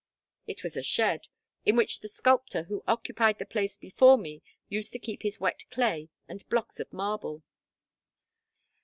[0.47, 1.27] "It was a shed,
[1.63, 5.65] in which the sculptor who occupied the place before me used to keep his wet
[5.69, 7.43] clay and blocks of marble."